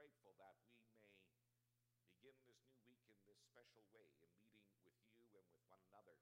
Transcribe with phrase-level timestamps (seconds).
[0.00, 0.96] grateful that we may
[2.08, 4.24] begin this new week in this special way, in
[4.96, 6.16] meeting with you and with one another.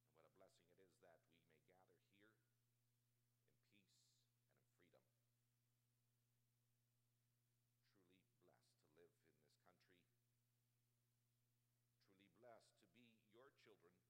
[0.00, 2.88] And what a blessing it is that we may gather here in peace and in
[5.60, 5.84] freedom.
[8.16, 9.92] Truly blessed to live in this country,
[12.00, 14.08] truly blessed to be your children, to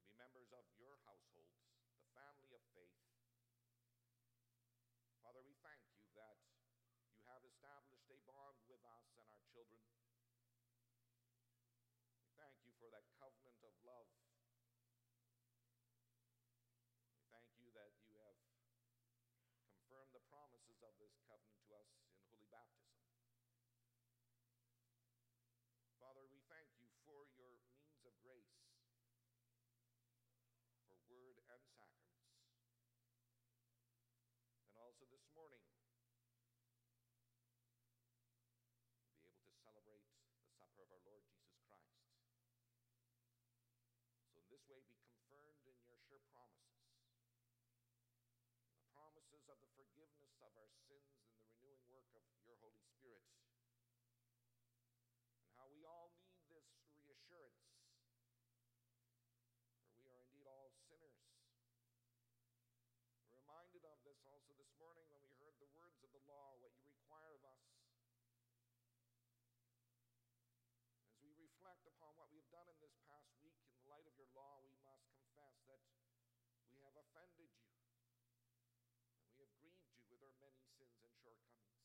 [0.00, 1.60] be members of your households,
[2.00, 2.88] the family of faith.
[5.24, 6.36] Father, we thank you that
[7.08, 9.80] you have established a bond with us and our children.
[12.20, 14.12] We thank you for that covenant of love.
[17.08, 18.36] We thank you that you have
[19.72, 23.00] confirmed the promises of this covenant to us in holy baptism.
[25.96, 28.52] Father, we thank you for your means of grace,
[30.84, 32.36] for word and sacraments.
[34.68, 36.04] And also this morning, we'll be
[39.24, 40.20] able to celebrate the
[40.60, 41.96] supper of our Lord Jesus Christ.
[44.28, 46.78] So, in this way, be confirmed in your sure promises
[48.78, 52.78] The promises of the forgiveness of our sins and the renewing work of your Holy
[52.86, 53.26] Spirit.
[55.42, 56.70] And how we all need this
[57.02, 57.66] reassurance.
[59.90, 61.18] For we are indeed all sinners.
[63.26, 66.54] We're reminded of this also this morning when we heard the words of the law,
[66.62, 67.74] what you require of us.
[71.10, 74.04] As we reflect upon what we have done in this past week in the light
[74.08, 75.80] of your law, we must confess that
[76.72, 77.70] we have offended you.
[79.38, 81.78] We have grieved you with our many sins and shortcomings.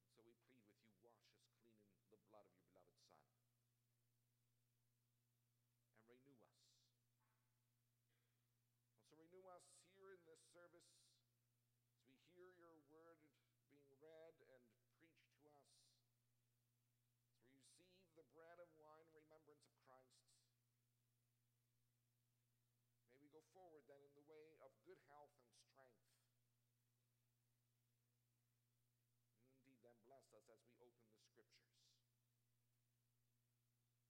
[0.00, 2.96] And so we plead with you, wash us clean in the blood of your beloved
[3.12, 3.28] Son.
[5.92, 6.64] And renew us.
[8.96, 10.96] Also, renew us here in this service
[11.92, 13.20] as we hear your word
[13.68, 14.64] being read and
[14.96, 15.68] preached to us.
[17.52, 20.22] As we receive the bread and wine in remembrance of Christ
[23.12, 26.00] May we go forward then in the way of good health and strength.
[29.36, 31.76] And indeed, then bless us as we open the scriptures.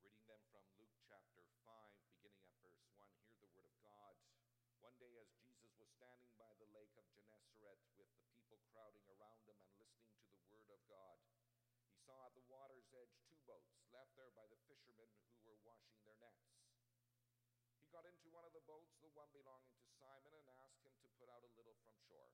[0.06, 4.14] Reading them from Luke chapter 5, beginning at verse 1, hear the word of God.
[4.78, 9.02] One day, as Jesus was standing by the lake of Gennesaret with the people crowding
[9.18, 9.85] around him and listening
[10.86, 11.18] God,
[11.90, 15.58] he saw at the water's edge two boats left there by the fishermen who were
[15.66, 16.46] washing their nets.
[17.82, 20.94] He got into one of the boats, the one belonging to Simon, and asked him
[21.02, 22.30] to put out a little from shore.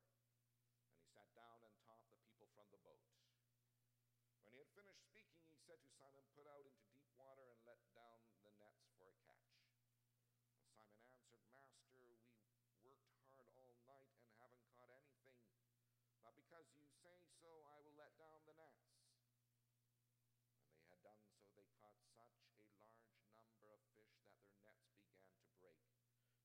[0.85, 3.05] And he sat down and taught the people from the boat.
[4.45, 7.61] When he had finished speaking, he said to Simon, Put out into deep water and
[7.65, 9.49] let down the nets for a catch.
[10.53, 12.21] And Simon answered, Master, we
[12.85, 15.41] worked hard all night and haven't caught anything.
[16.21, 19.01] But because you say so, I will let down the nets they
[20.85, 23.09] had done so, they caught such a large
[23.41, 24.93] number of fish that their nets began
[25.33, 25.81] to break.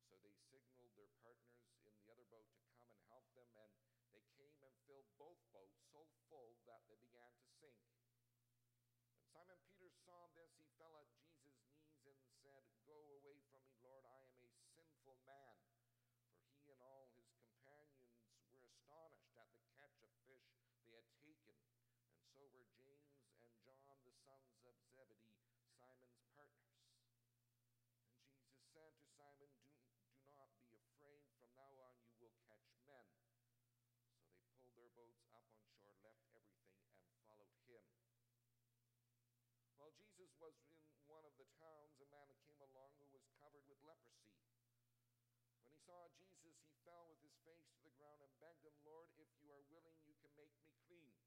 [0.08, 3.68] So they signaled their partners in the other boat to come and help them, and
[4.16, 7.76] they came and filled both boats so full that they began to sink.
[9.12, 13.60] When Simon Peter saw this, he fell at Jesus' knees and said, Go away from
[13.68, 15.60] me, Lord, I am a sinful man.
[16.40, 18.16] For he and all his companions
[18.48, 20.48] were astonished at the catch of fish
[20.80, 21.60] they had taken.
[22.16, 25.42] And so were James and John, the sons of Zebedee,
[25.82, 26.78] Simon's partners.
[28.14, 29.74] And Jesus said to Simon, Do,
[30.22, 31.26] do not be afraid.
[31.42, 33.10] From now on you will catch men.
[34.22, 36.78] So they pulled their boats up on shore, left everything,
[37.10, 37.82] and followed him.
[39.82, 40.78] While Jesus was in
[41.10, 44.38] one of the towns, a man came along who was covered with leprosy.
[45.58, 48.78] When he saw Jesus, he fell with his face to the ground and begged him,
[48.86, 51.18] Lord, if you are willing, you can make me clean.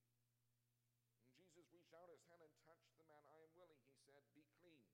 [1.41, 3.19] And Jesus reached out his hand and touched the man.
[3.27, 4.87] I am willing, he said, be clean.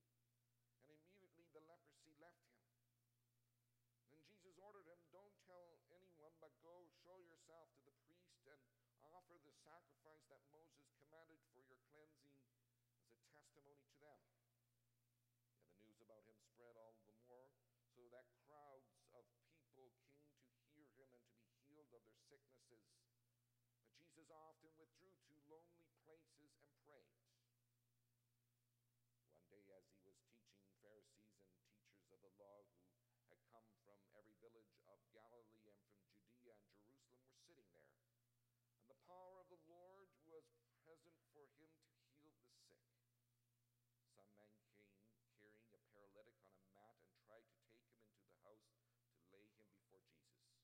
[0.80, 2.64] And immediately the leprosy left him.
[4.08, 9.12] Then Jesus ordered him, Don't tell anyone, but go show yourself to the priest and
[9.12, 12.32] offer the sacrifice that Moses commanded for your cleansing
[13.04, 14.20] as a testimony to them.
[15.52, 17.52] And the news about him spread all the more,
[17.92, 19.92] so that crowds of people came
[20.72, 22.88] to hear him and to be healed of their sicknesses.
[23.84, 27.10] But Jesus often withdrew to lonely places and prayed.
[29.26, 32.62] One day, as he was teaching, Pharisees and teachers of the law
[33.18, 37.66] who had come from every village of Galilee and from Judea and Jerusalem were sitting
[37.74, 37.90] there.
[38.78, 40.46] And the power of the Lord was
[40.86, 42.38] present for him to heal the sick.
[44.14, 44.94] Some men came
[45.42, 49.22] carrying a paralytic on a mat and tried to take him into the house to
[49.34, 50.54] lay him before Jesus.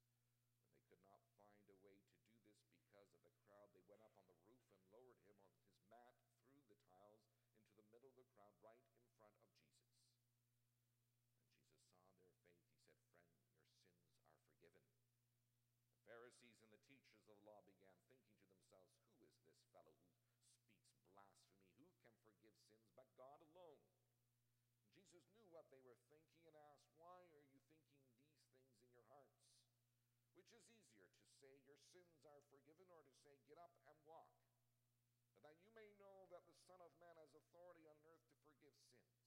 [0.54, 2.46] When they could not find a way to do this
[2.78, 5.80] because of the crowd, they went up on the roof and lowered him on his
[5.88, 6.12] mat
[6.52, 7.24] through the tiles
[7.56, 9.88] into the middle of the crowd right in front of Jesus.
[10.52, 14.84] When Jesus saw their faith, he said, Friend, your sins are forgiven.
[15.88, 19.56] The Pharisees and the teachers of the law began thinking to themselves, Who is this
[19.72, 21.56] fellow who speaks blasphemy?
[21.80, 23.82] Who can forgive sins but God alone?
[24.94, 28.46] Jesus knew what they were thinking and asked, Why are you thinking these things
[28.78, 29.43] in your hearts?
[30.38, 33.99] Which is easier, to say, Your sins are forgiven, or to say, Get up and
[34.06, 34.31] walk?
[35.43, 38.78] That you may know that the Son of Man has authority on earth to forgive
[38.87, 39.19] sins.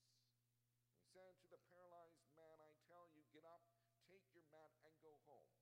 [0.96, 3.60] He said to the paralyzed man, I tell you, get up,
[4.08, 5.52] take your mat, and go home.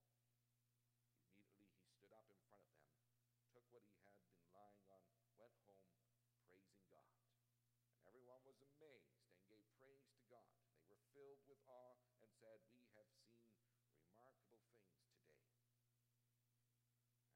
[1.19, 2.94] Immediately he stood up in front of them,
[3.50, 5.02] took what he had been lying on,
[5.34, 5.82] went home,
[6.46, 7.10] praising God.
[7.94, 10.50] And everyone was amazed and gave praise to God.
[10.75, 13.46] They were filled with awe and said, We have seen
[14.02, 15.31] remarkable things today.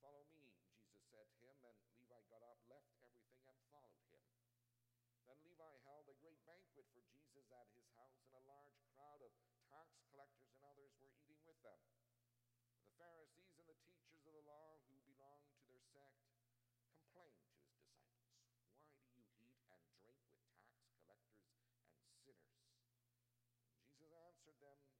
[0.00, 4.24] Follow me, Jesus said to him, and Levi got up, left everything, and followed him.
[5.28, 6.88] Then Levi held a great banquet
[7.50, 9.34] Jesus at his house, and a large crowd of
[9.66, 11.82] tax collectors and others were eating with them.
[12.86, 16.30] The Pharisees and the teachers of the law who belonged to their sect
[16.94, 18.22] complained to his disciples,
[18.54, 22.54] Why do you eat and drink with tax collectors and sinners?
[23.82, 24.99] Jesus answered them,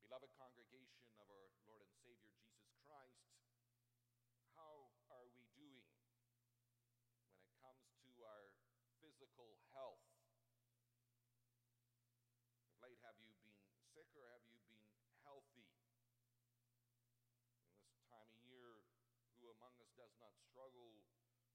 [0.07, 3.27] Beloved congregation of our Lord and Savior Jesus Christ,
[4.55, 5.85] how are we doing
[7.29, 8.49] when it comes to our
[9.03, 10.01] physical health?
[12.65, 13.53] Of late, have you been
[13.93, 14.81] sick or have you been
[15.21, 15.69] healthy?
[17.77, 18.81] In this time of year,
[19.37, 21.01] who among us does not struggle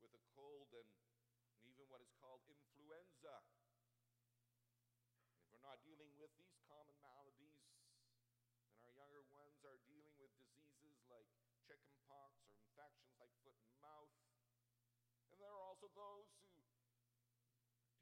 [0.02, 0.90] with a cold and,
[1.54, 3.38] and even what is called influenza?
[5.38, 7.62] If we're not dealing with these common maladies,
[8.74, 11.30] then our younger ones are dealing with diseases like
[11.62, 14.10] chickenpox or infections like foot and mouth.
[15.30, 16.66] And there are also those who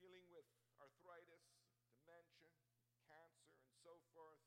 [0.00, 0.49] dealing with
[0.80, 1.44] arthritis,
[1.92, 2.56] dementia,
[3.04, 4.40] cancer, and so forth.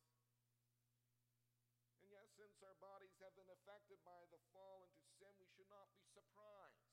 [2.01, 5.69] And yes, since our bodies have been affected by the fall into sin, we should
[5.69, 6.89] not be surprised.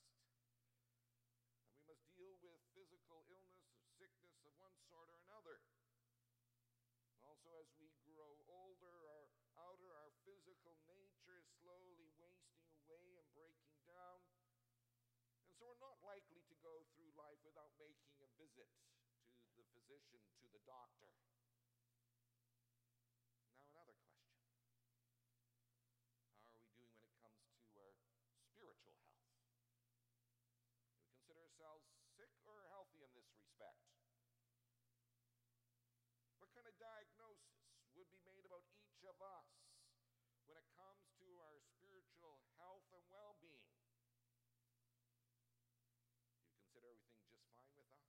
[1.64, 5.56] And we must deal with physical illness or sickness of one sort or another.
[7.24, 9.24] Also, as we grow older, our
[9.56, 14.20] outer, our physical nature is slowly wasting away and breaking down.
[15.48, 18.68] And so we're not likely to go through life without making a visit
[19.48, 21.16] to the physician, to the doctor.
[23.56, 24.36] Now, another question
[26.44, 27.96] How are we doing when it comes to our
[28.52, 29.32] spiritual health?
[30.92, 31.88] Do we consider ourselves
[32.20, 33.80] sick or healthy in this respect?
[36.50, 37.62] What kind of diagnosis
[37.94, 39.46] would be made about each of us
[40.48, 43.70] when it comes to our spiritual health and well being?
[46.42, 48.02] Do you consider everything just fine with us?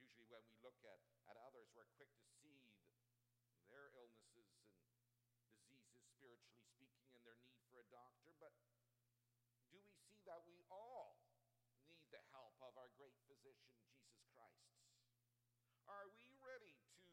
[0.00, 0.98] Usually, when we look at,
[1.30, 2.78] at others, we're quick to see the,
[3.70, 8.34] their illnesses and diseases, spiritually speaking, and their need for a doctor.
[8.42, 8.54] But
[9.70, 11.18] do we see that we all
[11.86, 14.66] need the help of our great physician, Jesus Christ?
[15.86, 17.06] Are we ready to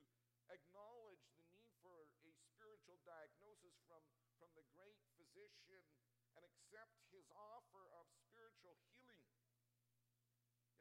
[0.50, 1.94] acknowledge the need for
[2.26, 4.02] a spiritual diagnosis from,
[4.42, 5.86] from the great physician
[6.34, 9.22] and accept his offer of spiritual healing?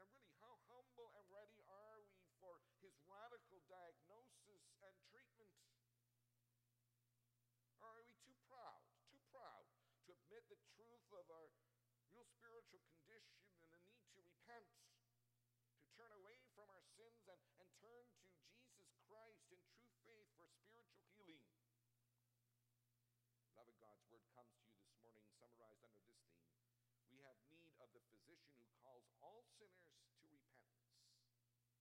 [0.00, 5.52] And really, how humble and ready are we for his radical diagnosis and treatment?
[7.76, 9.68] Or are we too proud, too proud
[10.08, 11.52] to admit the truth of our
[12.08, 14.64] real spiritual condition and the need to repent?
[16.02, 18.24] turn away from our sins and, and turn to
[18.58, 21.46] Jesus Christ in true faith for spiritual healing.
[23.52, 26.56] Beloved, God's word comes to you this morning summarized under this theme.
[27.12, 31.04] We have need of the physician who calls all sinners to repentance.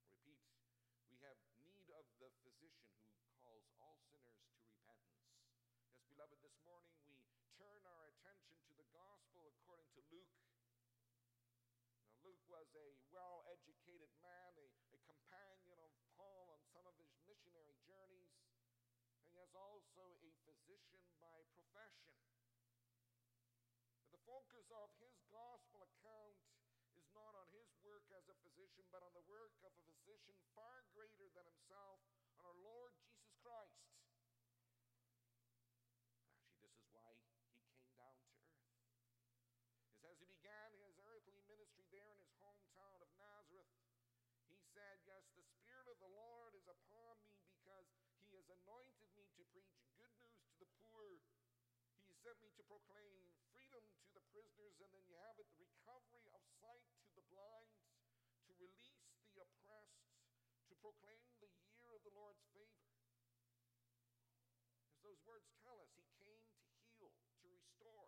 [0.03, 0.43] Repeat,
[1.07, 2.91] we have need of the physician
[3.23, 5.31] who calls all sinners to repentance.
[5.87, 7.23] Yes, beloved, this morning we
[7.55, 10.67] turn our attention to the gospel according to Luke Now,
[12.19, 17.15] Luke was a well educated man, a, a companion of Paul on some of his
[17.23, 18.35] missionary journeys,
[19.07, 22.30] and he is also a physician by profession.
[24.31, 26.39] Focus of his gospel account
[26.95, 30.39] is not on his work as a physician, but on the work of a physician
[30.55, 31.99] far greater than himself,
[32.39, 33.91] on our Lord Jesus Christ.
[36.31, 38.71] Actually, this is why he came down to earth
[40.11, 43.71] as he began his earthly ministry there in his hometown of Nazareth,
[44.47, 47.87] he said, Yes, the Spirit of the Lord is upon me because
[48.27, 51.19] he has anointed me to preach good news to the poor.
[52.11, 53.30] He sent me to proclaim
[54.31, 57.75] prisoners, and then you have it the recovery of sight to the blind,
[58.47, 58.95] to release
[59.27, 60.07] the oppressed,
[60.71, 62.87] to proclaim the year of the Lord's favor.
[64.87, 66.63] As those words tell us, he came to
[66.95, 67.11] heal,
[67.43, 68.07] to restore.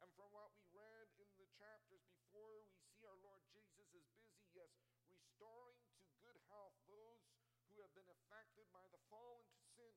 [0.00, 4.04] And from what we read in the chapters before, we see our Lord Jesus is
[4.16, 4.72] busy, yes,
[5.12, 5.76] restoring
[6.08, 7.20] to good health those
[7.68, 9.94] who have been affected by the fall into sin.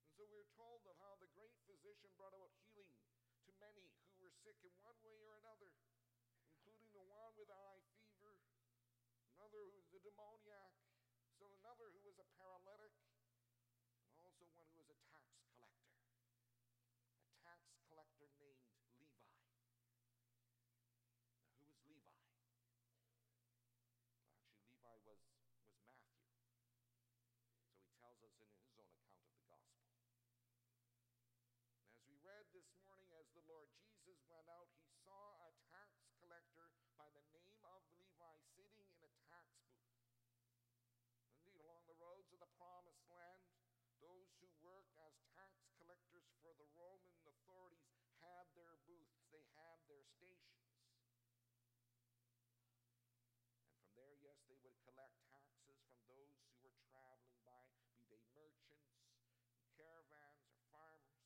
[0.00, 2.69] And so we're told of how the great physician brought about healing
[3.60, 5.76] many who were sick in one way or another,
[6.48, 8.40] including the one with eye fever,
[9.36, 10.72] another who was a demoniac,
[11.36, 12.96] still another who was a paralytic,
[14.08, 15.92] and also one who was a tax collector
[17.20, 18.64] a tax collector named
[18.96, 19.28] Levi.
[21.36, 22.16] Now, who was Levi?
[22.32, 22.48] Well,
[24.24, 25.52] actually, Levi was, was
[25.84, 26.16] Matthew.
[27.68, 29.84] So he tells us in his own account of the gospel.
[33.46, 38.90] Lord Jesus went out, he saw a tax collector by the name of Levi sitting
[38.98, 40.02] in a tax booth.
[41.38, 43.46] Indeed, along the roads of the promised land,
[44.02, 49.78] those who worked as tax collectors for the Roman authorities had their booths, they had
[49.86, 50.66] their stations.
[53.62, 57.62] And from there, yes, they would collect taxes from those who were traveling by,
[57.94, 58.90] be they merchants,
[59.76, 61.20] caravans, or farmers.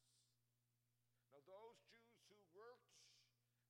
[1.31, 2.95] Now, those Jews who worked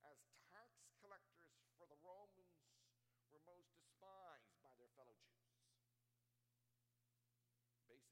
[0.05, 0.17] as
[0.49, 0.69] tax
[1.01, 2.61] collectors for the Romans
[3.29, 5.45] were most despised by their fellow Jews.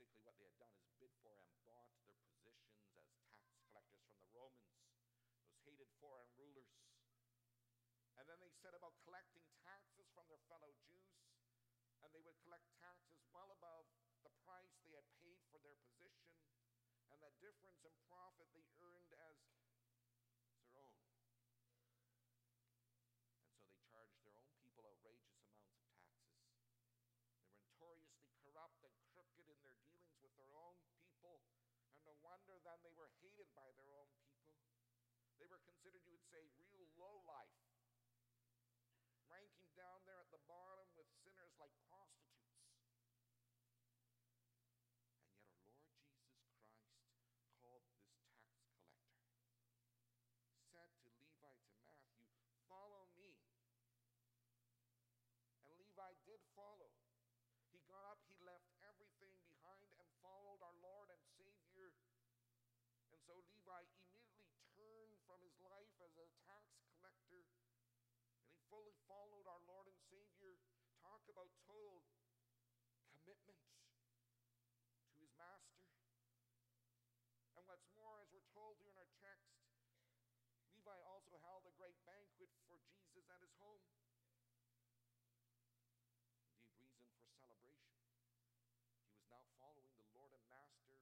[0.04, 4.04] Basically, what they had done is bid for and bought their positions as tax collectors
[4.04, 4.76] from the Romans,
[5.40, 6.76] those hated foreign rulers.
[8.20, 11.24] And then they set about collecting taxes from their fellow Jews,
[12.04, 13.88] and they would collect taxes well above
[14.28, 16.36] the price they had paid for their position,
[17.08, 19.40] and that difference in profit they earned as
[20.68, 21.00] their own.
[23.40, 26.44] And so they charged their own people outrageous amounts of taxes.
[27.24, 31.42] They were notoriously corrupt and crooked in their dealings with their own people,
[31.92, 34.58] and no wonder then they were hated by their own people.
[35.38, 37.58] They were considered, you would say, real low life,
[39.30, 42.70] ranking down there at the bottom with sinners like prostitutes.
[47.44, 49.98] And yet, our Lord Jesus Christ called this tax collector,
[50.74, 52.26] said to Levi, to Matthew,
[52.70, 53.38] Follow me.
[55.70, 56.90] And Levi did follow.
[57.74, 61.94] He got up, he left everything behind and followed our Lord and Savior.
[63.10, 68.98] And so Levi immediately turned from his life as a tax collector and he fully
[69.06, 70.58] followed our Lord and Savior.
[70.98, 72.02] Talk about total
[73.06, 73.62] commitment
[75.14, 75.86] to his master.
[77.54, 79.62] And what's more, as we're told here in our text,
[80.74, 83.86] Levi also held a great banquet for Jesus at his home.
[86.34, 87.94] Indeed, reason for celebration.
[89.06, 90.98] He was now following the Lord and Master.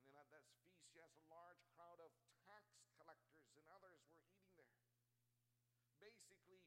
[0.08, 2.08] then at this feast, yes, a large crowd of
[2.48, 2.64] tax
[2.96, 4.72] collectors and others were eating there.
[6.00, 6.64] Basically,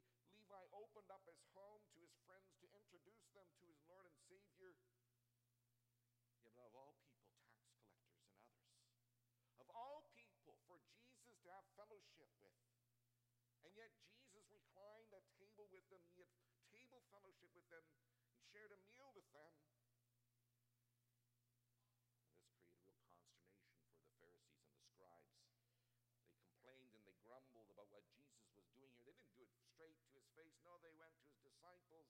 [0.49, 4.17] Levi opened up his home to his friends to introduce them to his Lord and
[4.25, 4.73] Savior.
[6.41, 8.73] Yeah, of all people, tax collectors and others.
[9.61, 12.57] Of all people, for Jesus to have fellowship with.
[13.61, 16.01] And yet Jesus reclined at table with them.
[16.17, 16.33] He had
[16.73, 17.85] table fellowship with them.
[18.33, 19.53] He shared a meal with them.
[19.53, 19.69] And
[22.89, 23.05] this created real consternation
[23.85, 25.45] for the Pharisees and the scribes.
[26.25, 28.89] They complained and they grumbled about what Jesus was doing here.
[28.97, 30.08] They didn't do it straight
[30.39, 30.55] face.
[30.63, 32.07] No, they went to his disciples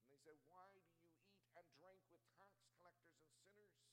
[0.00, 1.28] and they said, Why do you eat
[1.60, 3.92] and drink with tax collectors and sinners?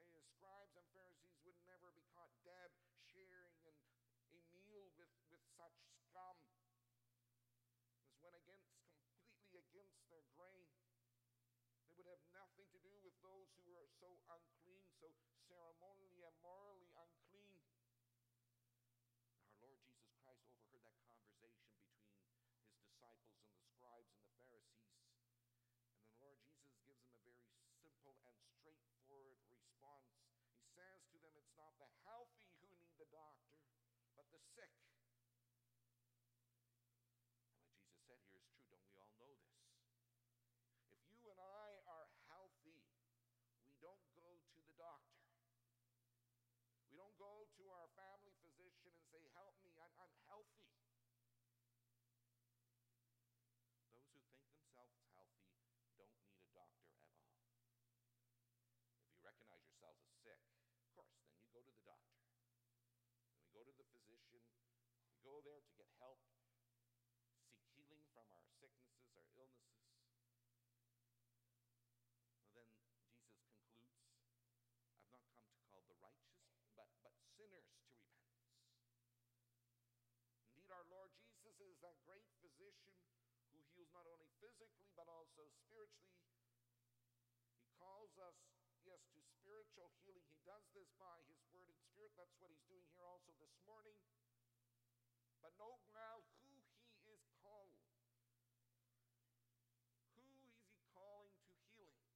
[0.00, 2.72] They, as scribes and Pharisees, would never be caught dead
[3.12, 3.76] sharing in
[4.32, 5.76] a meal with, with such
[6.08, 6.40] scum.
[8.00, 8.72] This went against
[9.28, 10.72] completely against their grain.
[11.84, 15.12] They would have nothing to do with those who were so unclean, so
[15.46, 17.60] ceremonially and morally unclean.
[19.46, 24.32] Our Lord Jesus Christ overheard that conversation between his disciples and the scribes and the
[24.40, 24.96] Pharisees.
[26.00, 30.08] And the Lord Jesus gives them a very simple and straightforward response.
[30.56, 33.60] He says to them, It's not the healthy who need the doctor,
[34.16, 34.72] but the sick.
[38.00, 38.88] And what Jesus said here is true.
[38.88, 39.44] Don't we all know this?
[40.88, 42.80] If you and I are healthy,
[43.68, 45.24] we don't go to the doctor.
[46.88, 50.62] We don't go to our family physician and say, Help me, I'm, I'm healthy.
[53.90, 55.50] Those who think themselves healthy
[55.98, 57.18] don't need a doctor at all.
[59.26, 60.40] If you as sick,
[60.72, 62.24] of course, then you go to the doctor.
[63.28, 64.40] And we go to the physician,
[65.08, 66.20] we go there to get help,
[67.44, 69.92] seek healing from our sicknesses, our illnesses.
[72.40, 74.00] Well, then Jesus concludes
[74.94, 76.44] I've not come to call the righteous,
[76.76, 78.54] but, but sinners to repentance.
[80.52, 82.96] Indeed, our Lord Jesus is that great physician
[83.52, 86.20] who heals not only physically but also spiritually.
[87.58, 88.36] He calls us,
[88.84, 90.26] yes, to spiritual healing.
[90.28, 92.03] He does this by His Word and Spirit.
[92.14, 93.98] That's what He's doing here also this morning.
[95.42, 97.84] But note well who He is calling.
[100.16, 102.08] Who is He calling to healing?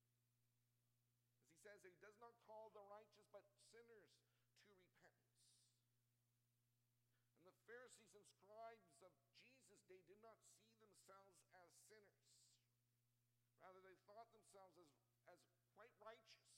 [1.34, 4.08] As He says, He does not call the righteous but sinners
[4.64, 5.28] to repentance.
[7.36, 9.12] And the Pharisees and scribes of
[9.44, 12.24] Jesus' day did not see themselves as sinners.
[13.60, 14.88] Rather, they thought themselves as,
[15.28, 15.40] as
[15.76, 16.48] quite righteous.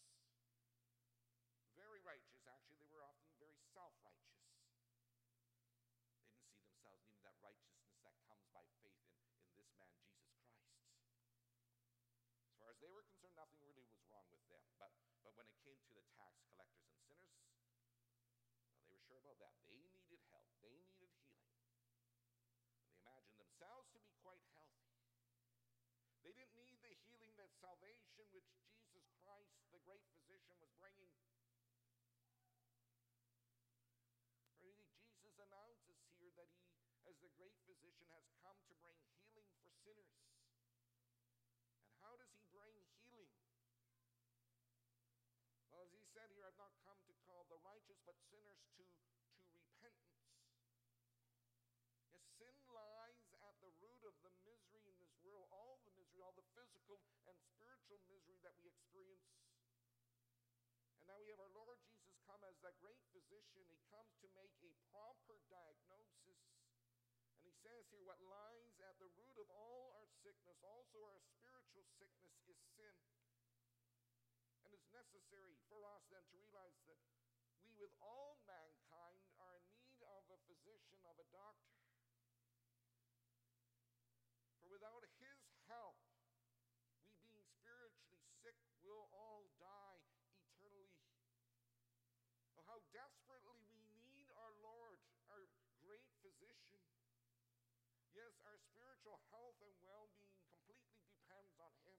[1.74, 2.76] Very righteous, actually.
[2.76, 4.30] They were often very self righteous.
[14.50, 14.66] Them.
[14.76, 17.38] But, but when it came to the tax collectors and sinners,
[18.66, 19.54] well, they were sure about that.
[19.64, 21.54] They needed help, they needed healing.
[22.74, 24.90] And they imagined themselves to be quite healthy.
[26.26, 28.28] They didn't need the healing, that salvation which
[28.92, 31.08] Jesus Christ, the great physician, was bringing.
[34.60, 36.68] Really, Jesus announces here that he,
[37.08, 39.00] as the great physician, has come to bring
[39.32, 40.12] healing for sinners.
[41.88, 42.76] And how does he bring
[43.08, 43.40] healing?
[45.72, 48.82] Well, as he said here, I've not come to call the righteous, but sinners to,
[48.82, 50.26] to repentance.
[52.10, 56.18] Yes, sin lies at the root of the misery in this world, all the misery,
[56.18, 56.98] all the physical
[57.30, 59.30] and spiritual misery that we experience.
[60.98, 63.62] And now we have our Lord Jesus come as that great physician.
[63.70, 66.42] He comes to make a proper diagnosis.
[67.38, 71.22] And he says here, what lies at the root of all our sickness, also our
[71.38, 73.09] spiritual sickness, is sin.
[75.10, 76.94] Necessary for us then to realize that
[77.66, 81.82] we, with all mankind, are in need of a physician, of a doctor.
[84.62, 85.98] For without his help,
[87.10, 88.54] we being spiritually sick
[88.86, 89.98] will all die
[90.30, 90.94] eternally.
[92.54, 95.02] Oh, how desperately we need our Lord,
[95.34, 95.42] our
[95.82, 96.86] great physician.
[98.14, 101.98] Yes, our spiritual health and well being completely depends on him.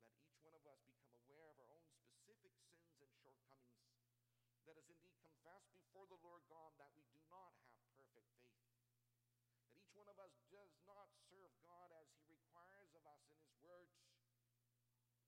[0.03, 3.77] Let each one of us become aware of our own specific sins and shortcomings.
[4.70, 8.70] Let us indeed confess before the Lord God that we do not have perfect faith.
[9.59, 13.35] That each one of us does not serve God as He requires of us in
[13.42, 13.98] His words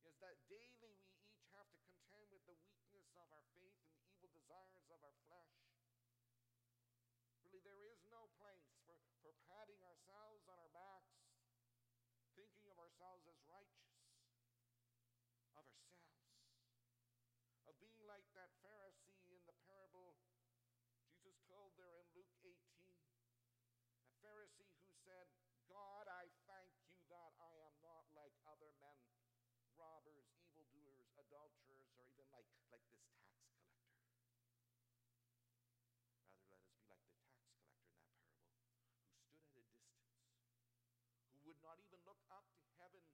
[0.07, 3.91] is that daily we each have to contend with the weakness of our faith and
[3.91, 5.59] the evil desires of our flesh.
[7.43, 8.95] Really, there is no place for,
[9.27, 11.19] for patting ourselves on our backs,
[12.39, 13.91] thinking of ourselves as righteous,
[15.51, 15.99] of ourselves,
[17.67, 20.19] of being like that Pharisee in the parable
[21.23, 22.53] Jesus told there in Luke 18.
[22.53, 25.31] A Pharisee who said,
[25.71, 28.99] God, I thank you that I am not like other men
[29.79, 33.81] robbers, evildoers, adulterers, or even like, like this tax collector.
[36.13, 38.45] Rather, let us be like the tax collector in that parable,
[39.25, 40.29] who stood at a distance,
[41.33, 43.05] who would not even look up to heaven,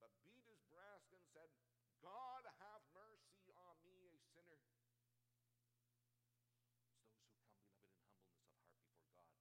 [0.00, 1.52] but beat his breast and said,
[2.00, 4.56] God, have mercy on me, a sinner.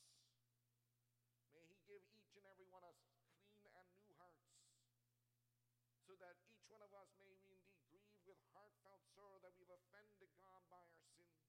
[1.52, 3.12] May he give each and every one of us
[3.60, 4.48] clean and new hearts
[6.08, 10.32] so that each one of us may indeed grieve with heartfelt sorrow that we've offended
[10.40, 11.44] God by our sins.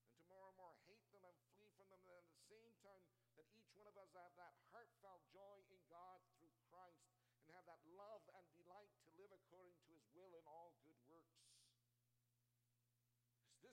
[0.00, 2.72] And to more and more hate them and flee from them, and at the same
[2.80, 3.04] time
[3.36, 7.04] that each one of us have that heartfelt joy in God through Christ
[7.44, 10.96] and have that love and delight to live according to his will in all good
[11.04, 11.46] works.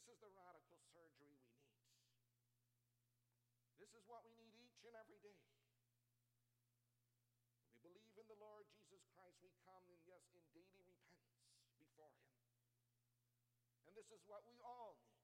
[0.03, 1.63] This is the radical surgery we need.
[3.79, 5.39] This is what we need each and every day
[7.79, 10.51] We believe in the Lord Jesus Christ, we come us in daily
[10.91, 12.35] repentance before Him.
[13.87, 15.23] And this is what we all need.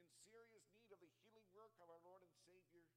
[0.00, 2.88] in serious need of the healing work of our Lord and Savior.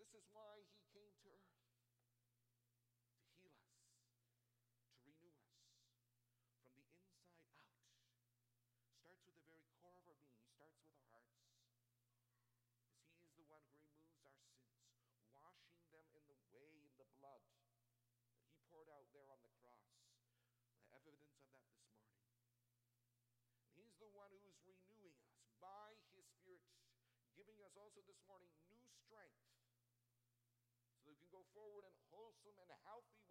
[0.00, 3.86] This is why He came to earth to heal us,
[4.98, 7.14] to renew us from the inside out
[9.04, 10.40] starts with the very core of our being.
[10.40, 11.34] He starts with our hearts.
[12.94, 14.70] As he is the one who removes our sins,
[15.34, 19.50] washing them in the way, in the blood that he poured out there on the
[19.58, 19.90] cross.
[20.78, 22.22] The evidence of that this morning.
[23.66, 26.70] And he's the one who is renewing us by his Spirit,
[27.34, 29.42] giving us also this morning new strength
[30.86, 33.23] so that we can go forward in wholesome and healthy.